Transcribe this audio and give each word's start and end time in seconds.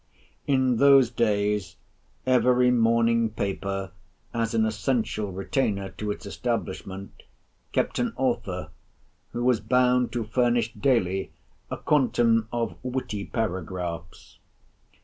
In 0.47 0.77
those 0.77 1.11
days 1.11 1.75
every 2.25 2.71
Morning 2.71 3.29
Paper, 3.29 3.91
as 4.33 4.55
an 4.55 4.65
essential 4.65 5.31
retainer 5.31 5.89
to 5.99 6.09
its 6.09 6.25
establishment, 6.25 7.21
kept 7.71 7.99
an 7.99 8.11
author, 8.15 8.71
who 9.31 9.43
was 9.43 9.59
bound 9.59 10.11
to 10.13 10.23
furnish 10.23 10.73
daily 10.73 11.31
a 11.69 11.77
quantum 11.77 12.47
of 12.51 12.79
witty 12.81 13.25
paragraphs. 13.25 14.39